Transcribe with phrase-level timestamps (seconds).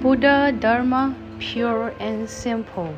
[0.00, 2.94] Buddha Dharma, pure and simple.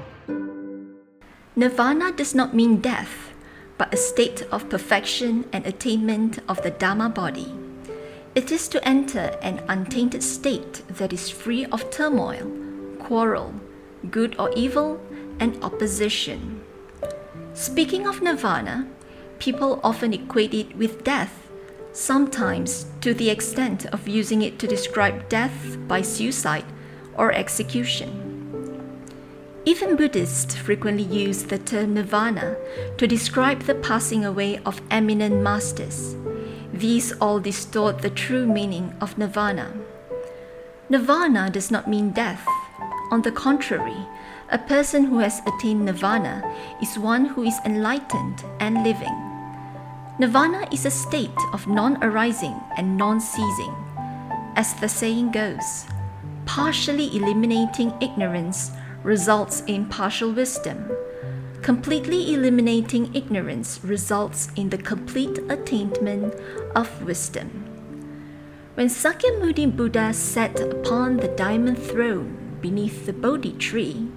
[1.56, 3.32] Nirvana does not mean death,
[3.78, 7.55] but a state of perfection and attainment of the Dharma body.
[8.35, 12.53] It is to enter an untainted state that is free of turmoil,
[12.98, 13.55] quarrel,
[14.11, 15.01] good or evil,
[15.41, 16.61] and opposition.
[17.55, 18.87] Speaking of nirvana,
[19.39, 21.48] people often equate it with death,
[21.95, 26.67] sometimes to the extent of using it to describe death by suicide
[27.21, 28.11] or execution.
[29.66, 32.56] Even Buddhists frequently use the term nirvana
[32.96, 36.16] to describe the passing away of eminent masters.
[36.73, 39.74] These all distort the true meaning of nirvana.
[40.88, 42.46] Nirvana does not mean death.
[43.10, 44.09] On the contrary,
[44.48, 46.43] a person who has attained nirvana
[46.80, 49.16] is one who is enlightened and living.
[50.18, 53.77] Nirvana is a state of non arising and non ceasing.
[54.57, 55.84] As the saying goes,
[56.47, 58.71] partially eliminating ignorance
[59.03, 60.91] results in partial wisdom.
[61.63, 66.34] Completely eliminating ignorance results in the complete attainment
[66.74, 67.66] of wisdom.
[68.74, 74.08] When Sakyamuni Buddha sat upon the diamond throne beneath the Bodhi tree,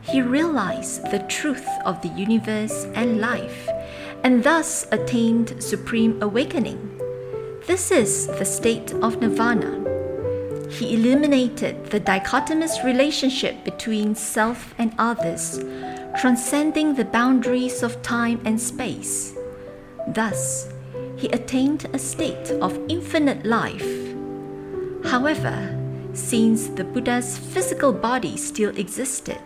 [0.00, 3.68] he realized the truth of the universe and life,
[4.24, 6.98] and thus attained supreme awakening.
[7.66, 9.79] This is the state of nirvana.
[10.70, 15.58] He eliminated the dichotomous relationship between self and others,
[16.20, 19.34] transcending the boundaries of time and space.
[20.06, 20.68] Thus,
[21.16, 23.86] he attained a state of infinite life.
[25.04, 25.76] However,
[26.12, 29.42] since the Buddha's physical body still existed,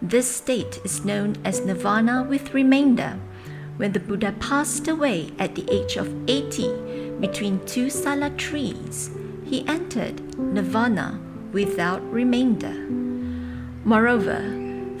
[0.00, 3.18] this state is known as nirvana with remainder.
[3.76, 9.10] When the Buddha passed away at the age of 80 between two sala trees,
[9.44, 11.20] he entered nirvana
[11.52, 12.74] without remainder.
[13.84, 14.40] Moreover,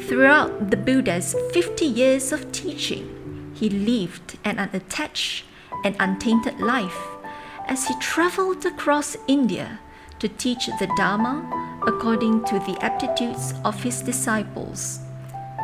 [0.06, 5.44] throughout the Buddha's 50 years of teaching, he lived an unattached
[5.84, 7.00] and untainted life
[7.66, 9.80] as he traveled across India
[10.18, 11.44] to teach the Dharma
[11.86, 15.00] according to the aptitudes of his disciples.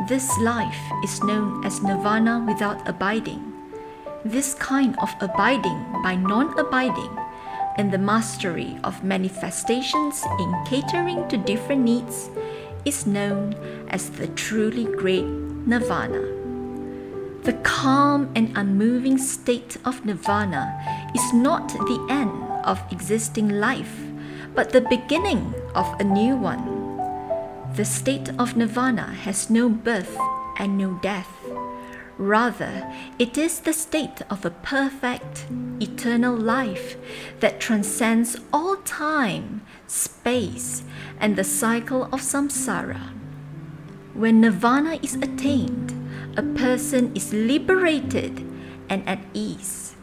[0.07, 3.53] This life is known as nirvana without abiding.
[4.25, 7.20] This kind of abiding by non abiding
[7.77, 12.29] and the mastery of manifestations in catering to different needs
[12.85, 13.53] is known
[13.89, 16.21] as the truly great nirvana.
[17.43, 22.31] The calm and unmoving state of nirvana is not the end
[22.65, 23.99] of existing life,
[24.53, 26.81] but the beginning of a new one.
[27.75, 30.17] The state of nirvana has no birth
[30.59, 31.29] and no death.
[32.17, 32.85] Rather,
[33.17, 35.45] it is the state of a perfect,
[35.81, 36.95] eternal life
[37.39, 40.83] that transcends all time, space,
[41.19, 43.09] and the cycle of samsara.
[44.13, 45.93] When nirvana is attained,
[46.37, 48.45] a person is liberated
[48.89, 49.95] and at ease.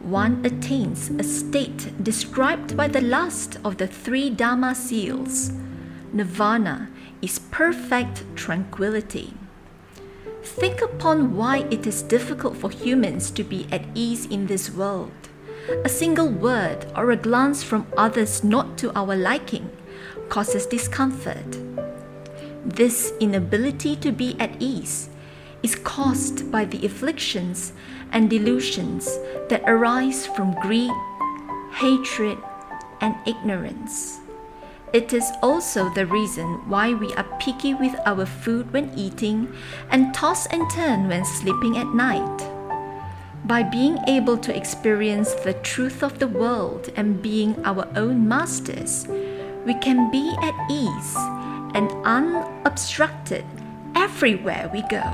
[0.00, 5.50] One attains a state described by the last of the three Dharma seals.
[6.12, 6.90] Nirvana
[7.22, 9.32] is perfect tranquility.
[10.42, 15.23] Think upon why it is difficult for humans to be at ease in this world.
[15.84, 19.70] A single word or a glance from others not to our liking
[20.28, 21.58] causes discomfort.
[22.64, 25.08] This inability to be at ease
[25.62, 27.72] is caused by the afflictions
[28.12, 30.92] and delusions that arise from greed,
[31.72, 32.38] hatred,
[33.00, 34.20] and ignorance.
[34.92, 39.52] It is also the reason why we are picky with our food when eating
[39.90, 42.53] and toss and turn when sleeping at night.
[43.46, 49.06] By being able to experience the truth of the world and being our own masters,
[49.66, 51.14] we can be at ease
[51.74, 53.44] and unobstructed
[53.94, 55.04] everywhere we go.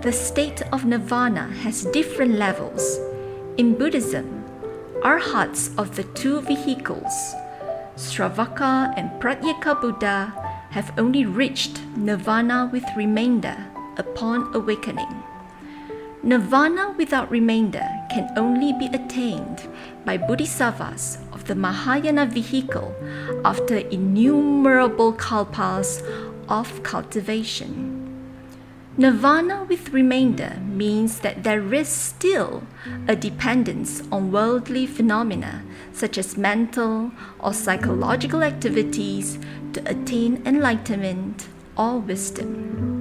[0.00, 2.98] The state of nirvana has different levels.
[3.58, 4.42] In Buddhism,
[5.02, 7.34] arhats of the two vehicles
[7.96, 10.32] Sravaka and Pratyeka Buddha
[10.70, 13.56] have only reached nirvana with remainder
[13.98, 15.22] upon awakening.
[16.24, 19.66] Nirvana without remainder can only be attained
[20.04, 22.94] by bodhisattvas of the Mahayana vehicle
[23.44, 26.00] after innumerable kalpas
[26.48, 27.98] of cultivation.
[28.96, 32.62] Nirvana with remainder means that there is still
[33.08, 37.10] a dependence on worldly phenomena such as mental
[37.40, 39.40] or psychological activities
[39.72, 42.91] to attain enlightenment or wisdom.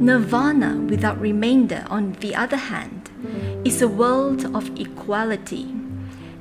[0.00, 3.10] Nirvana without remainder, on the other hand,
[3.66, 5.74] is a world of equality.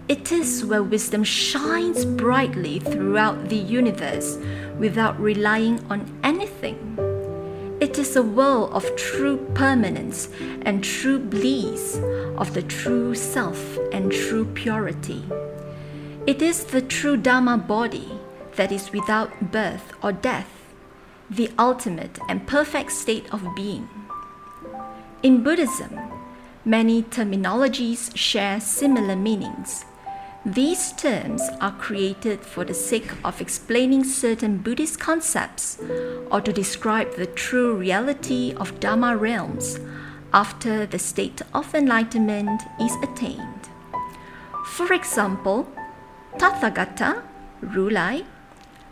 [0.08, 4.38] It is where wisdom shines brightly throughout the universe
[4.78, 6.98] without relying on anything.
[7.82, 10.30] It is a world of true permanence
[10.62, 12.00] and true bliss,
[12.38, 15.26] of the true self and true purity.
[16.26, 18.08] It is the true Dharma body
[18.56, 20.59] that is without birth or death,
[21.30, 23.88] the ultimate and perfect state of being.
[25.22, 26.00] In Buddhism,
[26.66, 29.86] many terminologies share similar meanings.
[30.46, 35.78] These terms are created for the sake of explaining certain Buddhist concepts
[36.32, 39.80] or to describe the true reality of Dharma realms
[40.34, 43.70] after the state of enlightenment is attained.
[44.66, 45.68] For example,
[46.38, 47.22] Tathagata,
[47.62, 48.26] Rulai,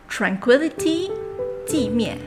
[0.09, 1.09] tranquility,
[1.67, 2.17] 寂灭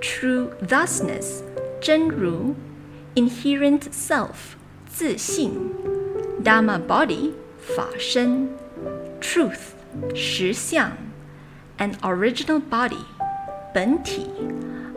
[0.00, 1.42] ，true thusness
[1.80, 2.56] 真如
[3.14, 4.56] ，inherent self
[4.88, 5.70] 自性
[6.42, 8.48] ，dharma body 法身
[9.20, 9.74] ，truth
[10.12, 10.90] 实相
[11.78, 13.04] ，an original body
[13.72, 14.26] 本体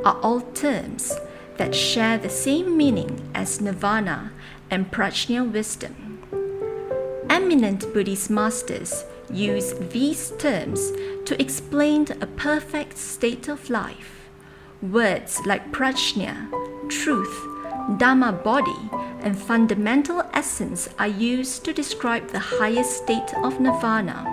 [0.03, 1.11] ，are all terms
[1.57, 4.31] that share the same meaning as nirvana
[4.71, 5.91] and prajna wisdom.
[7.29, 10.91] Eminent Buddhist masters use these terms
[11.25, 14.29] to explain a perfect state of life.
[14.81, 16.49] Words like prajna,
[16.89, 17.47] truth,
[17.97, 18.89] Dharma body,
[19.21, 24.27] and fundamental essence are used to describe the highest state of nirvana.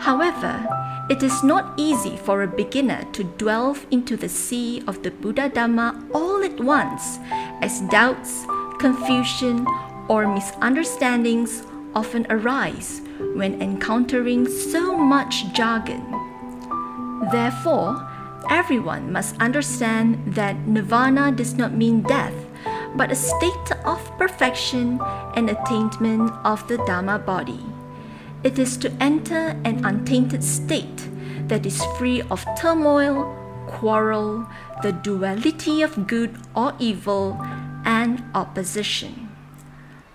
[0.00, 0.66] However,
[1.10, 5.48] it is not easy for a beginner to delve into the sea of the Buddha
[5.48, 7.18] Dharma all at once,
[7.60, 8.46] as doubts,
[8.78, 9.66] confusion,
[10.08, 11.62] or misunderstandings
[11.94, 13.00] often arise
[13.34, 16.04] when encountering so much jargon.
[17.30, 18.06] Therefore,
[18.50, 22.34] everyone must understand that nirvana does not mean death,
[22.96, 25.00] but a state of perfection
[25.36, 27.60] and attainment of the Dharma body.
[28.42, 31.08] It is to enter an untainted state
[31.48, 34.46] that is free of turmoil, quarrel,
[34.82, 37.38] the duality of good or evil,
[37.84, 39.29] and opposition.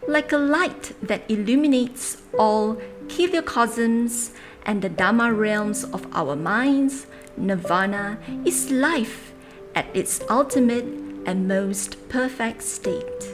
[0.07, 4.31] Like a light that illuminates all chiliocosms
[4.63, 7.07] and the Dharma realms of our minds,
[7.37, 9.33] Nirvana is life
[9.73, 10.85] at its ultimate
[11.25, 13.33] and most perfect state.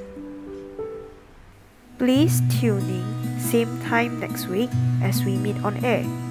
[1.97, 4.69] Please tune in same time next week
[5.03, 6.31] as we meet on air.